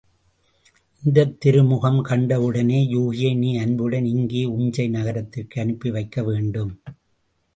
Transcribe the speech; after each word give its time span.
இந்தத் 1.03 1.39
திருமுகம் 1.39 2.01
கண்டவுடனே 2.01 2.79
யூகியை 2.91 3.37
நீ 3.37 3.57
அன்புடன் 3.57 4.05
இங்கே, 4.05 4.43
உஞ்சை 4.45 4.89
நகரத்திற்கு 4.89 5.61
அனுப்பி 5.61 5.91
வைக்க 5.91 6.23
வேண்டும். 6.23 6.73